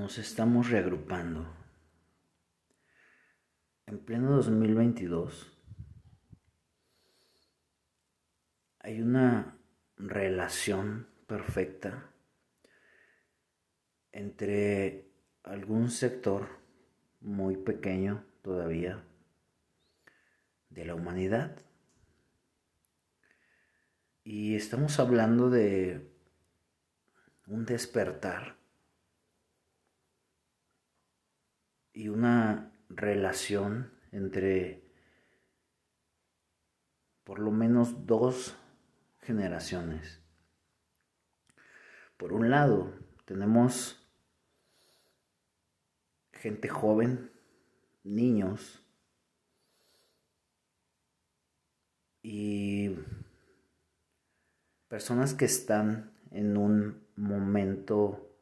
nos 0.00 0.16
estamos 0.16 0.70
reagrupando. 0.70 1.46
En 3.84 3.98
pleno 3.98 4.30
2022 4.30 5.52
hay 8.78 9.02
una 9.02 9.58
relación 9.98 11.06
perfecta 11.26 12.14
entre 14.10 15.12
algún 15.42 15.90
sector 15.90 16.48
muy 17.20 17.58
pequeño 17.58 18.24
todavía 18.40 19.04
de 20.70 20.86
la 20.86 20.94
humanidad. 20.94 21.58
Y 24.24 24.56
estamos 24.56 24.98
hablando 24.98 25.50
de 25.50 26.10
un 27.46 27.66
despertar 27.66 28.59
y 31.92 32.08
una 32.08 32.72
relación 32.88 33.92
entre 34.12 34.82
por 37.24 37.38
lo 37.38 37.50
menos 37.50 38.06
dos 38.06 38.56
generaciones. 39.20 40.20
Por 42.16 42.32
un 42.32 42.50
lado, 42.50 42.92
tenemos 43.24 44.06
gente 46.32 46.68
joven, 46.68 47.30
niños, 48.02 48.84
y 52.22 52.94
personas 54.88 55.34
que 55.34 55.44
están 55.44 56.12
en 56.30 56.56
un 56.56 57.06
momento 57.16 58.36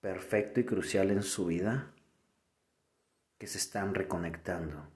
perfecto 0.00 0.60
y 0.60 0.64
crucial 0.64 1.10
en 1.10 1.22
su 1.22 1.46
vida 1.46 1.92
que 3.38 3.46
se 3.46 3.58
están 3.58 3.94
reconectando. 3.94 4.90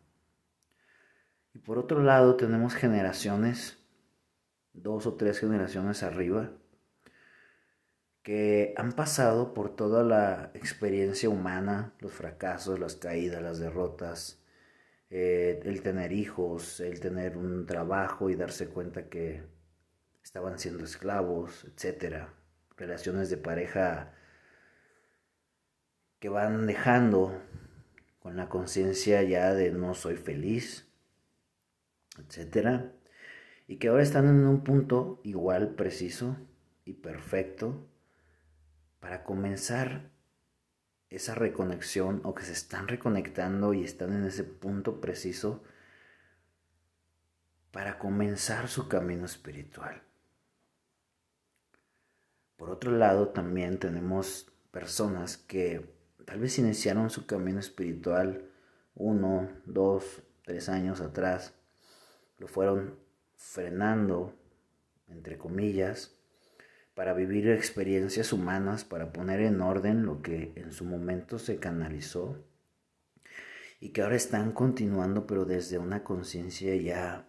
Y 1.53 1.59
por 1.59 1.79
otro 1.79 2.03
lado 2.03 2.37
tenemos 2.37 2.75
generaciones, 2.75 3.79
dos 4.73 5.07
o 5.07 5.15
tres 5.15 5.39
generaciones 5.41 6.03
arriba, 6.03 6.53
que 8.23 8.75
han 8.77 8.93
pasado 8.93 9.55
por 9.55 9.75
toda 9.75 10.05
la 10.05 10.51
experiencia 10.55 11.29
humana, 11.29 11.95
los 12.01 12.13
fracasos, 12.13 12.79
las 12.79 12.97
caídas, 12.97 13.43
las 13.43 13.59
derrotas, 13.59 14.43
eh, 15.11 15.61
el 15.65 15.83
tener 15.83 16.13
hijos, 16.13 16.81
el 16.81 17.01
tener 17.01 17.37
un 17.37 17.67
trabajo 17.67 18.31
y 18.31 18.37
darse 18.37 18.69
cuenta 18.69 19.09
que 19.09 19.43
estaban 20.23 20.59
siendo 20.59 20.85
esclavos, 20.85 21.65
etcétera, 21.65 22.35
relaciones 22.77 23.31
de 23.31 23.37
pareja 23.37 24.15
que 26.21 26.29
van 26.29 26.67
dejando 26.67 27.43
con 28.21 28.37
la 28.37 28.49
conciencia 28.49 29.23
ya 29.23 29.53
de 29.55 29.73
no 29.73 29.95
soy 29.95 30.17
feliz, 30.17 30.87
etcétera, 32.19 32.93
y 33.67 33.77
que 33.77 33.89
ahora 33.89 34.03
están 34.03 34.29
en 34.29 34.47
un 34.47 34.63
punto 34.63 35.21
igual 35.25 35.75
preciso 35.75 36.37
y 36.85 36.95
perfecto 36.95 37.87
para 39.01 39.25
comenzar 39.25 40.11
esa 41.09 41.35
reconexión 41.35 42.21
o 42.25 42.35
que 42.35 42.45
se 42.45 42.53
están 42.53 42.89
reconectando 42.89 43.75
y 43.75 43.83
están 43.83 44.13
en 44.13 44.25
ese 44.25 44.45
punto 44.45 45.01
preciso 45.01 45.63
para 47.73 47.99
comenzar 47.99 48.69
su 48.69 48.89
camino 48.89 49.25
espiritual. 49.25 50.03
Por 52.57 52.71
otro 52.71 52.93
lado, 52.93 53.29
también 53.29 53.79
tenemos 53.79 54.53
personas 54.71 55.37
que 55.37 55.89
tal 56.31 56.39
vez 56.39 56.61
iniciaron 56.61 57.11
su 57.11 57.27
camino 57.27 57.59
espiritual 57.59 58.49
uno, 58.95 59.49
dos, 59.67 60.23
tres 60.45 60.69
años 60.69 61.01
atrás, 61.01 61.55
lo 62.39 62.47
fueron 62.47 63.01
frenando, 63.35 64.39
entre 65.09 65.39
comillas, 65.39 66.15
para 66.95 67.15
vivir 67.15 67.51
experiencias 67.51 68.33
humanas, 68.33 68.85
para 68.85 69.13
poner 69.13 69.41
en 69.41 69.61
orden 69.61 70.07
lo 70.07 70.23
que 70.23 70.53
en 70.55 70.71
su 70.71 70.85
momento 70.85 71.41
se 71.41 71.59
canalizó 71.59 72.39
y 73.81 73.89
que 73.89 74.03
ahora 74.03 74.15
están 74.15 74.53
continuando, 74.53 75.27
pero 75.27 75.45
desde 75.45 75.79
una 75.79 76.05
conciencia 76.05 76.77
ya 76.77 77.29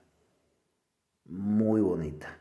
muy 1.25 1.81
bonita. 1.81 2.37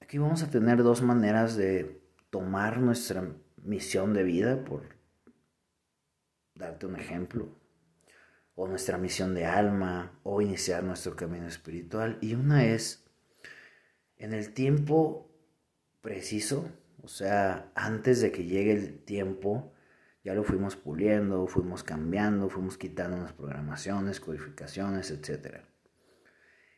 Aquí 0.00 0.18
vamos 0.18 0.42
a 0.42 0.50
tener 0.50 0.82
dos 0.82 1.00
maneras 1.00 1.56
de 1.56 2.02
tomar 2.28 2.80
nuestra 2.80 3.34
misión 3.64 4.14
de 4.14 4.22
vida, 4.22 4.64
por 4.64 4.82
darte 6.54 6.86
un 6.86 6.96
ejemplo, 6.96 7.48
o 8.54 8.68
nuestra 8.68 8.98
misión 8.98 9.34
de 9.34 9.46
alma, 9.46 10.18
o 10.22 10.40
iniciar 10.40 10.84
nuestro 10.84 11.16
camino 11.16 11.46
espiritual. 11.46 12.18
Y 12.20 12.34
una 12.34 12.64
es 12.64 13.04
en 14.16 14.32
el 14.32 14.54
tiempo 14.54 15.30
preciso, 16.00 16.70
o 17.02 17.08
sea, 17.08 17.72
antes 17.74 18.20
de 18.20 18.30
que 18.30 18.44
llegue 18.44 18.72
el 18.72 18.98
tiempo, 19.04 19.72
ya 20.22 20.34
lo 20.34 20.44
fuimos 20.44 20.76
puliendo, 20.76 21.46
fuimos 21.46 21.82
cambiando, 21.82 22.48
fuimos 22.48 22.78
quitando 22.78 23.16
unas 23.16 23.32
programaciones, 23.32 24.20
codificaciones, 24.20 25.10
etc. 25.10 25.62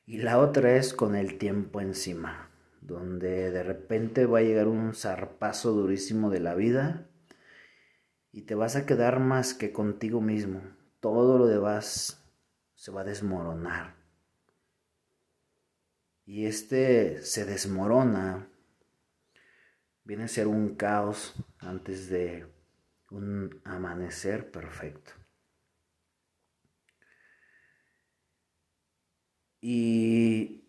Y 0.06 0.18
la 0.18 0.38
otra 0.38 0.76
es 0.76 0.94
con 0.94 1.14
el 1.14 1.38
tiempo 1.38 1.80
encima 1.80 2.50
donde 2.86 3.50
de 3.50 3.62
repente 3.64 4.26
va 4.26 4.38
a 4.38 4.42
llegar 4.42 4.68
un 4.68 4.94
zarpazo 4.94 5.72
durísimo 5.72 6.30
de 6.30 6.40
la 6.40 6.54
vida 6.54 7.10
y 8.30 8.42
te 8.42 8.54
vas 8.54 8.76
a 8.76 8.86
quedar 8.86 9.18
más 9.18 9.54
que 9.54 9.72
contigo 9.72 10.20
mismo. 10.20 10.62
Todo 11.00 11.36
lo 11.36 11.46
demás 11.46 12.24
se 12.74 12.92
va 12.92 13.00
a 13.00 13.04
desmoronar. 13.04 13.96
Y 16.24 16.46
este 16.46 17.22
se 17.22 17.44
desmorona, 17.44 18.48
viene 20.04 20.24
a 20.24 20.28
ser 20.28 20.46
un 20.46 20.76
caos 20.76 21.34
antes 21.58 22.08
de 22.08 22.46
un 23.10 23.60
amanecer 23.64 24.50
perfecto. 24.50 25.12
Y 29.60 30.65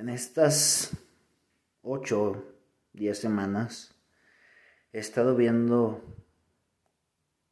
en 0.00 0.08
estas 0.08 0.96
8, 1.82 2.42
10 2.94 3.18
semanas 3.18 3.94
he 4.94 4.98
estado 4.98 5.36
viendo 5.36 6.16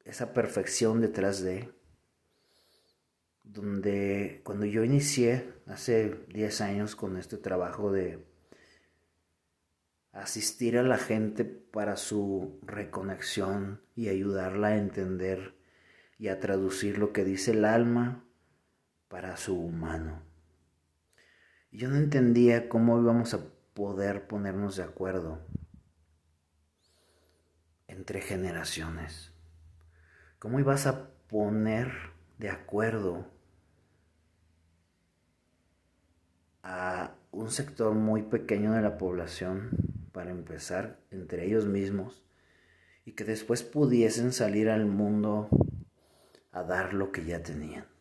esa 0.07 0.33
perfección 0.33 1.03
detrás 1.03 1.43
de, 1.43 1.71
donde 3.45 4.41
cuando 4.45 4.65
yo 4.65 4.83
inicié 4.83 5.53
hace 5.67 6.25
10 6.29 6.61
años 6.63 6.97
con 6.97 7.19
este 7.19 7.37
trabajo 7.37 7.93
de 7.93 8.27
asistir 10.13 10.79
a 10.79 10.83
la 10.83 10.97
gente 10.97 11.45
para 11.45 11.99
su 11.99 12.61
reconexión 12.63 13.83
y 13.95 14.09
ayudarla 14.09 14.69
a 14.69 14.79
entender 14.79 15.55
y 16.19 16.29
a 16.29 16.41
traducir 16.41 16.97
lo 16.97 17.13
que 17.13 17.25
dice 17.25 17.51
el 17.51 17.67
alma 17.67 18.25
para 19.09 19.37
su 19.37 19.55
humano. 19.55 20.28
Yo 21.71 21.89
no 21.89 21.97
entendía 21.97 22.69
cómo 22.69 22.99
íbamos 22.99 23.35
a 23.35 23.41
poder 23.75 24.27
ponernos 24.27 24.77
de 24.77 24.85
acuerdo 24.85 25.39
entre 27.87 28.23
generaciones. 28.23 29.33
¿Cómo 30.39 30.61
ibas 30.61 30.87
a 30.87 31.11
poner 31.29 31.93
de 32.39 32.49
acuerdo 32.49 33.27
a 36.63 37.15
un 37.33 37.51
sector 37.51 37.95
muy 37.95 38.23
pequeño 38.23 38.73
de 38.73 38.83
la 38.83 38.97
población 38.97 39.71
para 40.13 40.31
empezar 40.31 40.99
entre 41.11 41.45
ellos 41.45 41.67
mismos 41.67 42.25
y 43.05 43.13
que 43.13 43.25
después 43.25 43.63
pudiesen 43.63 44.33
salir 44.33 44.71
al 44.71 44.87
mundo 44.87 45.51
a 46.51 46.63
dar 46.63 46.95
lo 46.95 47.13
que 47.13 47.27
ya 47.27 47.43
tenían? 47.43 47.98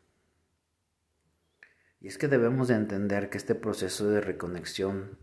Y 2.00 2.08
es 2.08 2.18
que 2.18 2.28
debemos 2.28 2.68
de 2.68 2.76
entender 2.76 3.30
que 3.30 3.38
este 3.38 3.56
proceso 3.56 4.08
de 4.08 4.22
reconexión 4.22 5.18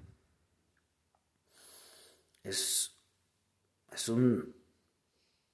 es, 2.42 2.98
es, 3.92 4.08
un, 4.08 4.56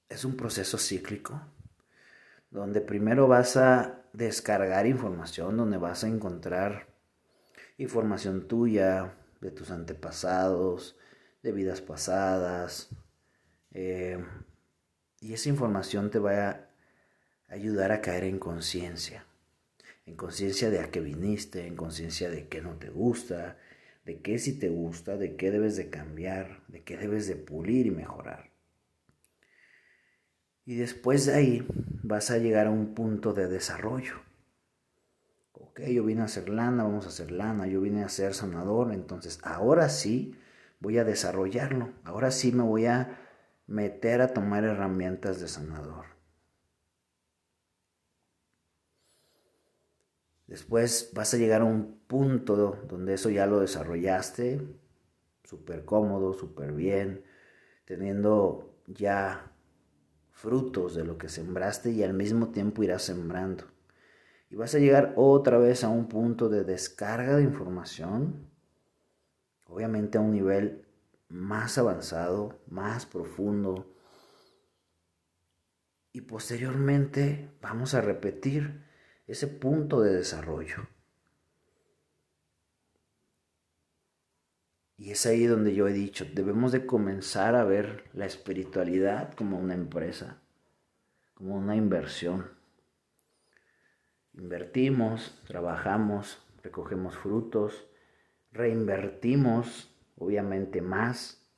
es 0.09 0.25
un 0.25 0.37
proceso 0.37 0.79
cíclico, 0.79 1.41
donde 2.51 2.81
primero 2.81 3.29
vas 3.29 3.57
a 3.57 4.03
descargar 4.13 4.87
información, 4.87 5.57
donde 5.57 5.77
vas 5.77 6.05
a 6.05 6.09
encontrar 6.09 6.89
información 7.77 8.49
tuya, 8.49 9.15
de 9.41 9.51
tus 9.51 9.71
antepasados, 9.71 10.99
de 11.43 11.53
vidas 11.53 11.81
pasadas, 11.81 12.91
eh, 13.71 14.23
y 15.21 15.33
esa 15.33 15.49
información 15.49 16.11
te 16.11 16.19
va 16.19 16.49
a 16.49 16.69
ayudar 17.49 17.93
a 17.93 18.01
caer 18.01 18.25
en 18.25 18.39
conciencia 18.39 19.27
en 20.11 20.17
conciencia 20.17 20.71
de 20.71 20.81
a 20.81 20.91
qué 20.91 21.01
viniste, 21.01 21.67
en 21.67 21.77
conciencia 21.77 22.29
de 22.29 22.49
qué 22.49 22.61
no 22.61 22.75
te 22.75 22.91
gusta, 22.91 23.57
de 24.05 24.21
qué 24.21 24.41
sí 24.41 24.59
te 24.59 24.69
gusta, 24.69 25.17
de 25.17 25.37
qué 25.37 25.53
debes 25.53 25.77
de 25.77 25.89
cambiar, 25.89 26.65
de 26.67 26.83
qué 26.83 26.97
debes 26.97 27.29
de 27.29 27.37
pulir 27.37 27.87
y 27.87 27.93
mejorar. 27.93 28.51
Y 30.65 30.75
después 30.75 31.27
de 31.27 31.35
ahí 31.35 31.67
vas 32.03 32.33
a 32.33 32.39
llegar 32.39 32.67
a 32.67 32.71
un 32.71 32.93
punto 32.93 33.33
de 33.33 33.47
desarrollo. 33.47 34.15
Ok, 35.53 35.83
yo 35.83 36.05
vine 36.05 36.23
a 36.23 36.25
hacer 36.25 36.49
lana, 36.49 36.83
vamos 36.83 37.07
a 37.07 37.11
hacer 37.11 37.31
lana, 37.31 37.69
yo 37.69 37.81
vine 37.81 38.03
a 38.03 38.09
ser 38.09 38.35
sanador, 38.35 38.93
entonces 38.93 39.39
ahora 39.45 39.89
sí 39.89 40.35
voy 40.81 40.99
a 40.99 41.05
desarrollarlo, 41.05 41.93
ahora 42.03 42.33
sí 42.33 42.51
me 42.51 42.65
voy 42.65 42.87
a 42.87 43.17
meter 43.69 44.23
a 44.23 44.35
tomar 44.35 44.65
herramientas 44.65 45.41
de 45.41 45.47
sanador. 45.47 46.20
Después 50.50 51.12
vas 51.14 51.32
a 51.32 51.37
llegar 51.37 51.61
a 51.61 51.64
un 51.64 52.00
punto 52.08 52.76
donde 52.88 53.14
eso 53.14 53.31
ya 53.31 53.47
lo 53.47 53.61
desarrollaste, 53.61 54.61
súper 55.44 55.85
cómodo, 55.85 56.32
súper 56.32 56.73
bien, 56.73 57.23
teniendo 57.85 58.75
ya 58.88 59.52
frutos 60.32 60.97
de 60.97 61.05
lo 61.05 61.19
que 61.19 61.29
sembraste 61.29 61.93
y 61.93 62.02
al 62.02 62.14
mismo 62.14 62.49
tiempo 62.49 62.82
irás 62.82 63.02
sembrando. 63.02 63.62
Y 64.50 64.56
vas 64.56 64.75
a 64.75 64.81
llegar 64.81 65.12
otra 65.14 65.56
vez 65.56 65.85
a 65.85 65.88
un 65.88 66.08
punto 66.08 66.49
de 66.49 66.64
descarga 66.64 67.37
de 67.37 67.44
información, 67.44 68.50
obviamente 69.69 70.19
a 70.19 70.20
un 70.20 70.32
nivel 70.32 70.85
más 71.29 71.79
avanzado, 71.79 72.58
más 72.67 73.06
profundo. 73.06 73.94
Y 76.12 76.23
posteriormente 76.23 77.52
vamos 77.62 77.94
a 77.94 78.00
repetir 78.00 78.90
ese 79.32 79.47
punto 79.47 80.00
de 80.00 80.15
desarrollo. 80.15 80.88
Y 84.97 85.12
es 85.12 85.25
ahí 85.25 85.47
donde 85.47 85.75
yo 85.75 85.88
he 85.88 85.93
dicho, 85.93 86.27
debemos 86.35 86.73
de 86.73 86.85
comenzar 86.85 87.55
a 87.55 87.65
ver 87.65 88.05
la 88.12 88.27
espiritualidad 88.27 89.32
como 89.35 89.59
una 89.59 89.75
empresa, 89.75 90.43
como 91.35 91.56
una 91.56 91.75
inversión. 91.75 92.50
Invertimos, 94.35 95.41
trabajamos, 95.47 96.47
recogemos 96.62 97.17
frutos, 97.17 97.88
reinvertimos, 98.53 99.97
obviamente 100.17 100.83
más, 100.83 101.49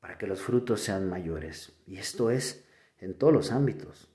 para 0.00 0.18
que 0.18 0.26
los 0.26 0.42
frutos 0.42 0.80
sean 0.80 1.08
mayores. 1.08 1.80
Y 1.86 1.98
esto 1.98 2.30
es 2.30 2.68
en 2.98 3.16
todos 3.16 3.32
los 3.32 3.52
ámbitos. 3.52 4.10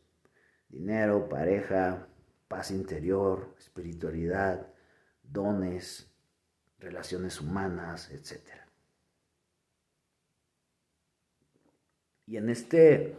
Dinero, 0.67 1.29
pareja, 1.29 2.09
paz 2.49 2.71
interior, 2.71 3.55
espiritualidad, 3.57 4.67
dones, 5.23 6.11
relaciones 6.79 7.39
humanas, 7.39 8.11
etc. 8.11 8.41
Y 12.25 12.37
en 12.37 12.49
este 12.49 13.15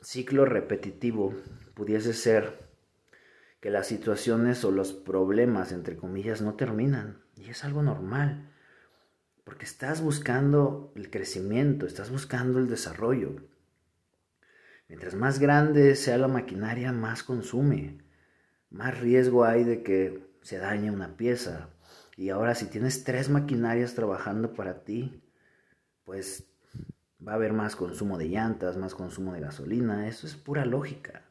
ciclo 0.00 0.44
repetitivo 0.44 1.34
pudiese 1.74 2.12
ser 2.14 2.66
que 3.60 3.70
las 3.70 3.86
situaciones 3.86 4.64
o 4.64 4.70
los 4.70 4.92
problemas, 4.92 5.70
entre 5.72 5.96
comillas, 5.96 6.40
no 6.40 6.54
terminan. 6.54 7.22
Y 7.36 7.50
es 7.50 7.64
algo 7.64 7.82
normal, 7.82 8.50
porque 9.44 9.64
estás 9.64 10.00
buscando 10.00 10.92
el 10.96 11.10
crecimiento, 11.10 11.86
estás 11.86 12.10
buscando 12.10 12.58
el 12.58 12.68
desarrollo. 12.68 13.36
Mientras 14.88 15.14
más 15.14 15.38
grande 15.38 15.96
sea 15.96 16.16
la 16.16 16.28
maquinaria, 16.28 16.92
más 16.92 17.22
consume, 17.22 18.07
más 18.70 18.98
riesgo 19.00 19.44
hay 19.44 19.64
de 19.64 19.82
que 19.82 20.26
se 20.42 20.58
dañe 20.58 20.90
una 20.90 21.16
pieza, 21.16 21.70
y 22.18 22.30
ahora 22.30 22.56
si 22.56 22.66
tienes 22.66 23.04
tres 23.04 23.28
maquinarias 23.28 23.94
trabajando 23.94 24.52
para 24.52 24.82
ti, 24.82 25.22
pues 26.04 26.48
va 27.26 27.32
a 27.32 27.34
haber 27.36 27.52
más 27.52 27.76
consumo 27.76 28.18
de 28.18 28.28
llantas, 28.28 28.76
más 28.76 28.94
consumo 28.96 29.32
de 29.34 29.40
gasolina. 29.40 30.08
Eso 30.08 30.26
es 30.26 30.34
pura 30.34 30.64
lógica. 30.64 31.22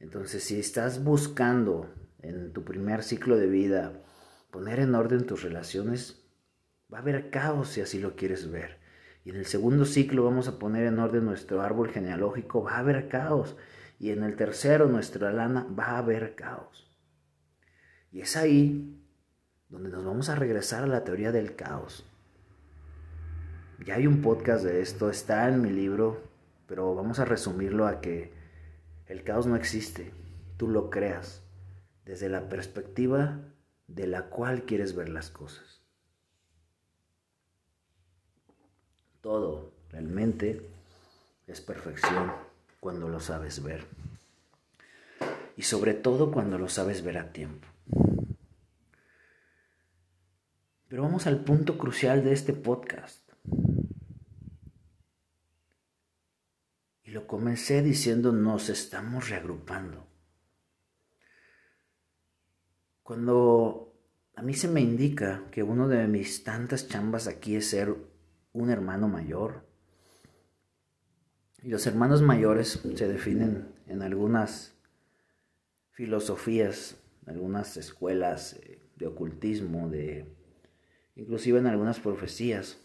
Entonces 0.00 0.42
si 0.42 0.58
estás 0.58 1.04
buscando 1.04 1.94
en 2.22 2.52
tu 2.52 2.64
primer 2.64 3.04
ciclo 3.04 3.36
de 3.36 3.46
vida 3.46 4.02
poner 4.50 4.80
en 4.80 4.96
orden 4.96 5.26
tus 5.26 5.42
relaciones, 5.42 6.24
va 6.92 6.98
a 6.98 7.02
haber 7.02 7.30
caos 7.30 7.68
si 7.68 7.80
así 7.80 8.00
lo 8.00 8.16
quieres 8.16 8.50
ver. 8.50 8.80
Y 9.24 9.30
en 9.30 9.36
el 9.36 9.46
segundo 9.46 9.84
ciclo 9.84 10.24
vamos 10.24 10.48
a 10.48 10.58
poner 10.58 10.86
en 10.86 10.98
orden 10.98 11.24
nuestro 11.24 11.62
árbol 11.62 11.90
genealógico, 11.90 12.64
va 12.64 12.72
a 12.72 12.78
haber 12.78 13.08
caos. 13.08 13.56
Y 14.00 14.12
en 14.12 14.24
el 14.24 14.34
tercero, 14.34 14.86
nuestra 14.86 15.30
lana, 15.30 15.66
va 15.78 15.84
a 15.84 15.98
haber 15.98 16.34
caos. 16.34 16.90
Y 18.10 18.22
es 18.22 18.34
ahí 18.34 18.98
donde 19.68 19.90
nos 19.90 20.06
vamos 20.06 20.30
a 20.30 20.34
regresar 20.34 20.84
a 20.84 20.86
la 20.86 21.04
teoría 21.04 21.32
del 21.32 21.54
caos. 21.54 22.06
Ya 23.84 23.96
hay 23.96 24.06
un 24.06 24.22
podcast 24.22 24.64
de 24.64 24.80
esto, 24.80 25.10
está 25.10 25.46
en 25.48 25.60
mi 25.60 25.68
libro, 25.68 26.22
pero 26.66 26.94
vamos 26.94 27.18
a 27.18 27.26
resumirlo 27.26 27.86
a 27.86 28.00
que 28.00 28.32
el 29.04 29.22
caos 29.22 29.46
no 29.46 29.54
existe, 29.54 30.14
tú 30.56 30.68
lo 30.68 30.88
creas 30.88 31.42
desde 32.06 32.30
la 32.30 32.48
perspectiva 32.48 33.38
de 33.86 34.06
la 34.06 34.30
cual 34.30 34.62
quieres 34.62 34.96
ver 34.96 35.10
las 35.10 35.28
cosas. 35.28 35.82
Todo 39.20 39.74
realmente 39.90 40.66
es 41.46 41.60
perfección 41.60 42.49
cuando 42.80 43.08
lo 43.08 43.20
sabes 43.20 43.62
ver. 43.62 43.86
Y 45.56 45.62
sobre 45.62 45.94
todo 45.94 46.32
cuando 46.32 46.58
lo 46.58 46.68
sabes 46.68 47.02
ver 47.02 47.18
a 47.18 47.32
tiempo. 47.32 47.68
Pero 50.88 51.02
vamos 51.02 51.26
al 51.26 51.44
punto 51.44 51.78
crucial 51.78 52.24
de 52.24 52.32
este 52.32 52.52
podcast. 52.52 53.30
Y 57.04 57.10
lo 57.12 57.26
comencé 57.26 57.82
diciendo, 57.82 58.32
nos 58.32 58.68
estamos 58.70 59.28
reagrupando. 59.28 60.06
Cuando 63.02 63.94
a 64.34 64.42
mí 64.42 64.54
se 64.54 64.68
me 64.68 64.80
indica 64.80 65.44
que 65.50 65.62
uno 65.62 65.86
de 65.86 66.06
mis 66.08 66.44
tantas 66.44 66.88
chambas 66.88 67.26
aquí 67.26 67.56
es 67.56 67.68
ser 67.68 67.94
un 68.52 68.70
hermano 68.70 69.06
mayor, 69.06 69.69
y 71.62 71.68
los 71.68 71.86
hermanos 71.86 72.22
mayores 72.22 72.80
se 72.94 73.08
definen 73.08 73.68
en 73.86 74.02
algunas 74.02 74.74
filosofías, 75.92 76.96
en 77.22 77.34
algunas 77.34 77.76
escuelas 77.76 78.54
eh, 78.62 78.80
de 78.96 79.06
ocultismo, 79.06 79.88
de 79.88 80.34
inclusive 81.16 81.58
en 81.58 81.66
algunas 81.66 82.00
profecías. 82.00 82.82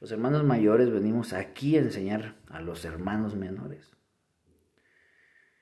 Los 0.00 0.10
hermanos 0.10 0.44
mayores 0.44 0.90
venimos 0.90 1.32
aquí 1.32 1.76
a 1.76 1.80
enseñar 1.80 2.36
a 2.48 2.60
los 2.60 2.84
hermanos 2.84 3.36
menores. 3.36 3.96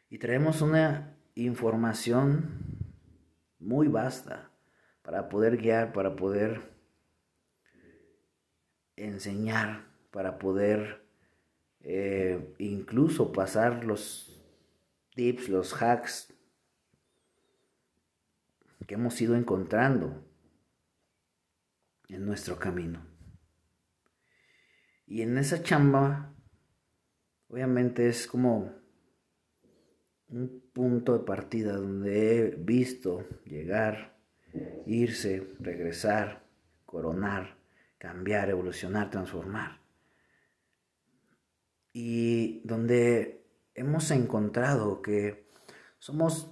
Y 0.09 0.19
traemos 0.19 0.63
una 0.63 1.17
información 1.35 2.65
muy 3.59 3.89
vasta 3.89 4.51
para 5.03 5.29
poder 5.29 5.59
guiar, 5.59 5.93
para 5.93 6.17
poder 6.17 6.73
enseñar, 8.97 9.85
para 10.11 10.39
poder 10.39 11.08
eh, 11.91 12.55
incluso 12.59 13.33
pasar 13.33 13.83
los 13.83 14.45
tips, 15.15 15.49
los 15.49 15.73
hacks 15.83 16.35
que 18.87 18.95
hemos 18.95 19.19
ido 19.23 19.35
encontrando 19.37 20.23
en 22.09 22.27
nuestro 22.27 22.59
camino. 22.59 23.07
Y 25.07 25.23
en 25.23 25.39
esa 25.39 25.63
chamba, 25.63 26.35
obviamente 27.49 28.07
es 28.07 28.27
como 28.27 28.75
un 30.29 30.71
punto 30.75 31.17
de 31.17 31.25
partida 31.25 31.73
donde 31.73 32.37
he 32.37 32.51
visto 32.51 33.27
llegar, 33.47 34.19
irse, 34.85 35.55
regresar, 35.59 36.45
coronar, 36.85 37.57
cambiar, 37.97 38.51
evolucionar, 38.51 39.09
transformar. 39.09 39.88
Y 42.01 42.61
donde 42.61 43.45
hemos 43.75 44.13
encontrado 44.13 45.03
que 45.03 45.51
somos, 45.99 46.49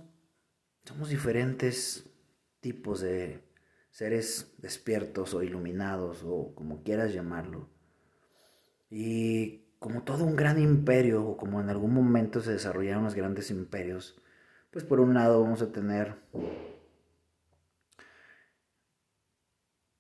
somos 0.85 1.09
diferentes 1.09 2.11
tipos 2.59 3.01
de 3.01 3.45
seres 3.93 4.57
despiertos 4.59 5.35
o 5.35 5.45
iluminados 5.45 6.25
o 6.27 6.53
como 6.57 6.83
quieras 6.83 7.13
llamarlo. 7.15 7.69
Y 8.91 9.69
como 9.79 10.03
todo 10.03 10.25
un 10.25 10.35
gran 10.35 10.61
imperio 10.61 11.25
o 11.25 11.37
como 11.37 11.61
en 11.61 11.71
algún 11.71 11.95
momento 11.95 12.41
se 12.41 12.51
desarrollaron 12.51 13.05
los 13.05 13.15
grandes 13.15 13.53
imperios, 13.53 14.21
pues 14.73 14.85
por 14.85 14.99
un 14.99 15.15
lado 15.15 15.41
vamos 15.41 15.63
a 15.63 15.71
tener 15.71 16.17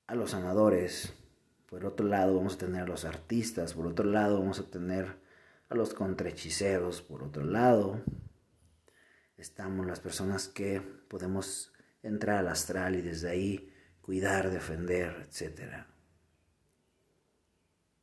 a 0.09 0.17
los 0.17 0.33
sanadores, 0.33 1.15
por 1.71 1.85
otro 1.85 2.05
lado 2.05 2.35
vamos 2.35 2.57
a 2.57 2.59
tener 2.59 2.83
a 2.83 2.87
los 2.89 3.05
artistas, 3.05 3.75
por 3.75 3.87
otro 3.87 4.07
lado 4.07 4.41
vamos 4.41 4.59
a 4.59 4.69
tener 4.69 5.25
a 5.69 5.75
los 5.75 5.95
contrahechiceros, 5.95 7.03
por 7.03 7.23
otro 7.23 7.45
lado 7.45 8.03
estamos 9.37 9.87
las 9.87 10.01
personas 10.01 10.49
que 10.49 10.81
podemos 10.81 11.73
entrar 12.03 12.39
al 12.39 12.49
astral 12.49 12.97
y 12.97 13.03
desde 13.03 13.29
ahí 13.29 13.73
cuidar, 14.01 14.51
defender, 14.51 15.29
etc. 15.29 15.87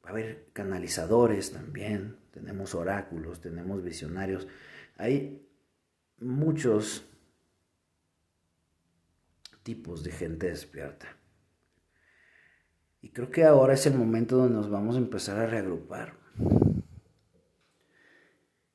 Va 0.06 0.10
a 0.10 0.10
haber 0.10 0.50
canalizadores 0.54 1.52
también, 1.52 2.18
tenemos 2.32 2.76
oráculos, 2.76 3.42
tenemos 3.42 3.84
visionarios. 3.84 4.48
Hay 4.98 5.48
muchos 6.18 7.06
tipos 9.64 10.04
de 10.04 10.12
gente 10.12 10.48
despierta. 10.48 11.08
Y 13.02 13.10
creo 13.10 13.32
que 13.32 13.44
ahora 13.44 13.74
es 13.74 13.86
el 13.86 13.96
momento 13.96 14.38
donde 14.38 14.56
nos 14.56 14.70
vamos 14.70 14.96
a 14.96 15.00
empezar 15.00 15.40
a 15.40 15.46
reagrupar. 15.46 16.23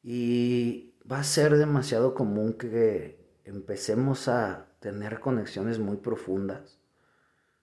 Y 0.03 0.95
va 1.11 1.21
a 1.21 1.25
ser 1.25 1.57
demasiado 1.57 2.15
común 2.15 2.55
que 2.55 3.19
empecemos 3.45 4.29
a 4.29 4.67
tener 4.81 5.21
conexiones 5.21 5.79
muy 5.79 5.97
profundas 5.97 6.79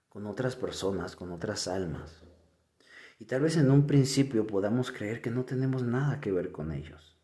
con 0.08 0.26
otras 0.26 0.56
personas, 0.56 1.16
con 1.16 1.32
otras 1.32 1.68
almas. 1.68 2.22
Y 3.18 3.24
tal 3.24 3.42
vez 3.42 3.56
en 3.56 3.70
un 3.70 3.86
principio 3.86 4.46
podamos 4.46 4.92
creer 4.92 5.22
que 5.22 5.30
no 5.30 5.44
tenemos 5.44 5.82
nada 5.82 6.20
que 6.20 6.32
ver 6.32 6.52
con 6.52 6.72
ellos. 6.72 7.18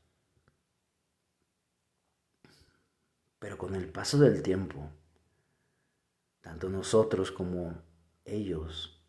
Pero 3.38 3.58
con 3.58 3.74
el 3.74 3.88
paso 3.88 4.18
del 4.18 4.42
tiempo, 4.42 4.90
tanto 6.40 6.70
nosotros 6.70 7.30
como 7.30 7.82
ellos 8.24 9.02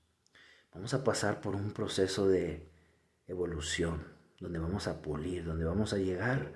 Vamos 0.74 0.94
a 0.96 1.04
pasar 1.04 1.40
por 1.40 1.56
un 1.56 1.72
proceso 1.72 2.28
de 2.28 2.68
evolución, 3.28 4.08
donde 4.44 4.60
vamos 4.60 4.88
a 4.88 5.02
pulir, 5.02 5.46
donde 5.46 5.64
vamos 5.64 5.94
a 5.94 5.98
llegar 5.98 6.52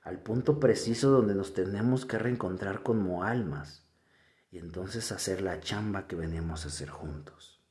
al 0.00 0.22
punto 0.22 0.58
preciso 0.58 1.10
donde 1.10 1.34
nos 1.34 1.52
tenemos 1.52 2.06
que 2.06 2.18
reencontrar 2.18 2.82
como 2.82 3.24
almas 3.24 3.86
y 4.50 4.56
entonces 4.56 5.12
hacer 5.12 5.42
la 5.42 5.60
chamba 5.60 6.06
que 6.06 6.16
venimos 6.16 6.64
a 6.64 6.68
hacer 6.68 6.88
juntos. 6.88 7.62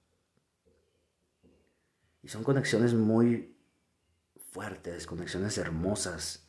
Y 2.22 2.28
son 2.28 2.44
conexiones 2.44 2.94
muy 2.94 3.58
fuertes, 4.52 5.08
conexiones 5.08 5.58
hermosas 5.58 6.48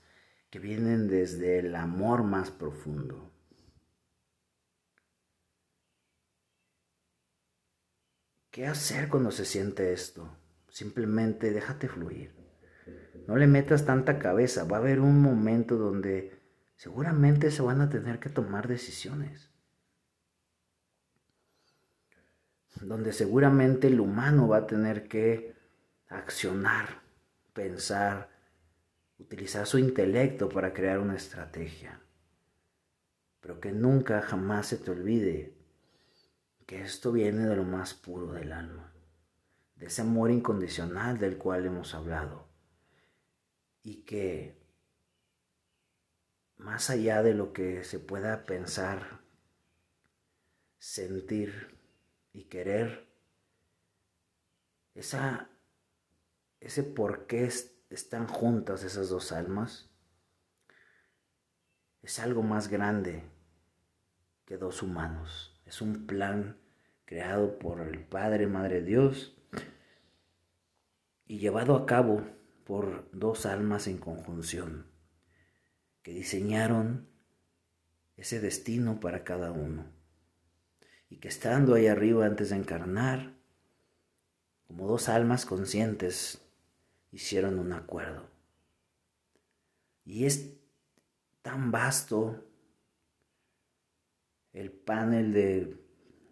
que 0.50 0.58
vienen 0.58 1.08
desde 1.08 1.61
el 1.61 1.75
amor 1.75 2.23
más 2.23 2.50
profundo. 2.50 3.32
¿Qué 8.50 8.66
hacer 8.66 9.08
cuando 9.08 9.30
se 9.30 9.46
siente 9.46 9.94
esto? 9.94 10.37
Simplemente 10.68 11.50
déjate 11.50 11.88
fluir. 11.88 12.35
No 13.26 13.37
le 13.37 13.47
metas 13.47 13.85
tanta 13.85 14.18
cabeza. 14.18 14.64
Va 14.64 14.76
a 14.76 14.80
haber 14.80 15.00
un 15.00 15.21
momento 15.21 15.76
donde 15.76 16.40
seguramente 16.76 17.50
se 17.50 17.62
van 17.62 17.80
a 17.80 17.88
tener 17.88 18.18
que 18.21 18.28
tomar 18.28 18.68
decisiones. 18.68 19.50
Donde 22.80 23.12
seguramente 23.12 23.88
el 23.88 24.00
humano 24.00 24.49
va 24.49 24.59
a 24.59 24.66
tener 24.66 25.09
que 25.09 25.56
accionar, 26.09 27.02
pensar, 27.52 28.28
utilizar 29.18 29.66
su 29.66 29.78
intelecto 29.78 30.49
para 30.49 30.73
crear 30.73 30.99
una 30.99 31.16
estrategia. 31.16 32.00
Pero 33.40 33.61
que 33.61 33.73
nunca, 33.73 34.23
jamás 34.23 34.66
se 34.66 34.76
te 34.76 34.90
olvide 34.90 35.56
que 36.66 36.83
esto 36.83 37.12
viene 37.12 37.47
de 37.47 37.56
lo 37.56 37.64
más 37.64 37.95
puro 37.95 38.33
del 38.33 38.52
alma, 38.52 38.92
de 39.76 39.87
ese 39.87 40.02
amor 40.02 40.30
incondicional 40.30 41.18
del 41.18 41.38
cual 41.38 41.64
hemos 41.64 41.95
hablado, 41.95 42.45
y 43.86 44.02
que 44.02 44.60
más 46.56 46.90
allá 46.90 47.22
de 47.22 47.34
lo 47.34 47.52
que 47.52 47.84
se 47.84 48.00
pueda 48.00 48.44
pensar, 48.44 49.20
sentir 50.80 51.78
y 52.32 52.46
querer, 52.46 53.06
esa, 54.96 55.50
ese 56.58 56.82
por 56.82 57.28
qué 57.28 57.48
están 57.88 58.26
juntas 58.26 58.82
esas 58.82 59.08
dos 59.08 59.30
almas, 59.30 59.88
es 62.02 62.18
algo 62.18 62.42
más 62.42 62.66
grande 62.66 63.22
que 64.46 64.56
dos 64.56 64.82
humanos. 64.82 65.62
Es 65.64 65.80
un 65.80 66.08
plan 66.08 66.58
creado 67.04 67.60
por 67.60 67.80
el 67.80 68.04
Padre, 68.04 68.48
Madre 68.48 68.82
Dios 68.82 69.38
y 71.24 71.38
llevado 71.38 71.76
a 71.76 71.86
cabo 71.86 72.35
por 72.66 73.08
dos 73.12 73.46
almas 73.46 73.87
en 73.87 73.99
conjunción 73.99 74.90
que 76.02 76.12
diseñaron 76.12 77.08
ese 78.16 78.40
destino 78.40 78.99
para 78.99 79.23
cada 79.23 79.52
uno 79.52 79.87
y 81.08 81.18
que 81.18 81.28
estando 81.28 81.75
ahí 81.75 81.87
arriba 81.87 82.26
antes 82.26 82.50
de 82.50 82.56
encarnar, 82.56 83.35
como 84.66 84.88
dos 84.88 85.08
almas 85.08 85.46
conscientes, 85.46 86.40
hicieron 87.12 87.61
un 87.61 87.73
acuerdo. 87.73 88.28
Y 90.04 90.25
es 90.25 90.56
tan 91.42 91.70
vasto 91.70 92.44
el 94.52 94.73
panel 94.73 95.32
de 95.32 95.76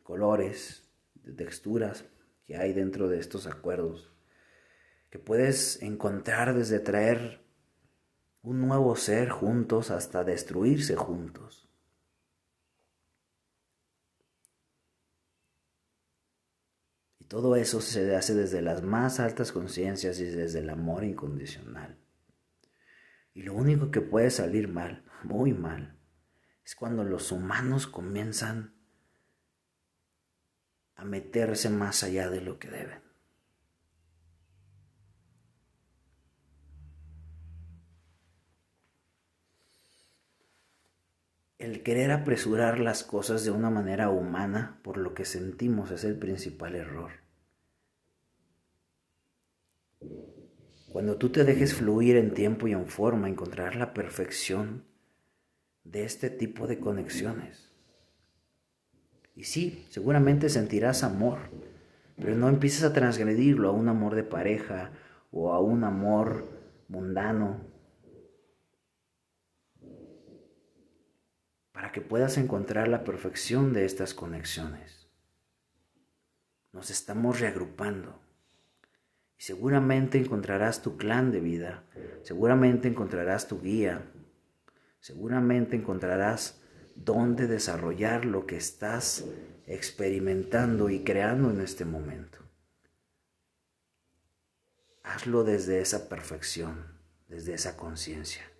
colores, 0.02 0.82
de 1.14 1.32
texturas 1.32 2.04
que 2.44 2.56
hay 2.56 2.72
dentro 2.72 3.08
de 3.08 3.20
estos 3.20 3.46
acuerdos, 3.46 4.13
que 5.14 5.20
puedes 5.20 5.80
encontrar 5.80 6.56
desde 6.56 6.80
traer 6.80 7.40
un 8.42 8.66
nuevo 8.66 8.96
ser 8.96 9.30
juntos 9.30 9.92
hasta 9.92 10.24
destruirse 10.24 10.96
juntos. 10.96 11.70
Y 17.20 17.26
todo 17.26 17.54
eso 17.54 17.80
se 17.80 18.16
hace 18.16 18.34
desde 18.34 18.60
las 18.60 18.82
más 18.82 19.20
altas 19.20 19.52
conciencias 19.52 20.18
y 20.18 20.24
desde 20.24 20.58
el 20.58 20.68
amor 20.68 21.04
incondicional. 21.04 21.96
Y 23.34 23.42
lo 23.42 23.54
único 23.54 23.92
que 23.92 24.00
puede 24.00 24.30
salir 24.30 24.66
mal, 24.66 25.04
muy 25.22 25.52
mal, 25.52 25.96
es 26.64 26.74
cuando 26.74 27.04
los 27.04 27.30
humanos 27.30 27.86
comienzan 27.86 28.74
a 30.96 31.04
meterse 31.04 31.70
más 31.70 32.02
allá 32.02 32.30
de 32.30 32.40
lo 32.40 32.58
que 32.58 32.68
deben. 32.68 33.13
El 41.64 41.82
querer 41.82 42.10
apresurar 42.10 42.78
las 42.78 43.04
cosas 43.04 43.42
de 43.42 43.50
una 43.50 43.70
manera 43.70 44.10
humana 44.10 44.78
por 44.82 44.98
lo 44.98 45.14
que 45.14 45.24
sentimos 45.24 45.90
es 45.92 46.04
el 46.04 46.14
principal 46.18 46.74
error. 46.74 47.12
Cuando 50.92 51.16
tú 51.16 51.30
te 51.30 51.42
dejes 51.42 51.72
fluir 51.72 52.16
en 52.16 52.34
tiempo 52.34 52.68
y 52.68 52.72
en 52.72 52.86
forma, 52.86 53.30
encontrar 53.30 53.76
la 53.76 53.94
perfección 53.94 54.84
de 55.84 56.04
este 56.04 56.28
tipo 56.28 56.66
de 56.66 56.80
conexiones. 56.80 57.72
Y 59.34 59.44
sí, 59.44 59.86
seguramente 59.88 60.50
sentirás 60.50 61.02
amor, 61.02 61.38
pero 62.16 62.36
no 62.36 62.50
empieces 62.50 62.84
a 62.84 62.92
transgredirlo 62.92 63.70
a 63.70 63.72
un 63.72 63.88
amor 63.88 64.16
de 64.16 64.24
pareja 64.24 64.90
o 65.32 65.54
a 65.54 65.60
un 65.60 65.84
amor 65.84 66.44
mundano. 66.88 67.73
Para 71.84 71.92
que 71.92 72.00
puedas 72.00 72.38
encontrar 72.38 72.88
la 72.88 73.04
perfección 73.04 73.74
de 73.74 73.84
estas 73.84 74.14
conexiones. 74.14 75.06
Nos 76.72 76.88
estamos 76.88 77.40
reagrupando. 77.40 78.22
Y 79.38 79.42
seguramente 79.42 80.16
encontrarás 80.16 80.80
tu 80.80 80.96
clan 80.96 81.30
de 81.30 81.40
vida, 81.40 81.84
seguramente 82.22 82.88
encontrarás 82.88 83.48
tu 83.48 83.60
guía, 83.60 84.10
seguramente 84.98 85.76
encontrarás 85.76 86.62
dónde 86.94 87.46
desarrollar 87.48 88.24
lo 88.24 88.46
que 88.46 88.56
estás 88.56 89.26
experimentando 89.66 90.88
y 90.88 91.04
creando 91.04 91.50
en 91.50 91.60
este 91.60 91.84
momento. 91.84 92.38
Hazlo 95.02 95.44
desde 95.44 95.82
esa 95.82 96.08
perfección, 96.08 96.98
desde 97.28 97.52
esa 97.52 97.76
conciencia. 97.76 98.53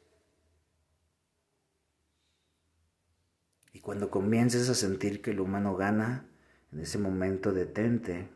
Y 3.75 3.81
cuando 3.81 4.09
comiences 4.09 4.71
a 4.71 4.75
sentir 4.75 5.21
que 5.21 5.33
el 5.33 5.41
humano 5.41 5.75
gana, 5.75 6.29
en 6.73 6.79
ese 6.79 6.97
momento 6.97 7.53
detente, 7.53 8.31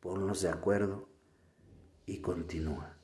ponlos 0.00 0.42
de 0.42 0.48
acuerdo 0.48 1.08
y 2.04 2.18
continúa. 2.18 2.95